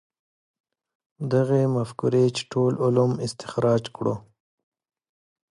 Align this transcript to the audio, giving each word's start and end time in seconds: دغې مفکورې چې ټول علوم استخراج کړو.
دغې 1.31 1.61
مفکورې 1.75 2.25
چې 2.35 2.43
ټول 2.51 2.73
علوم 2.85 3.11
استخراج 3.25 3.83
کړو. 3.95 4.15